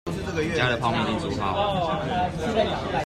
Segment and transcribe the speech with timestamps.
[0.33, 2.31] 你家的泡麵已經煮好了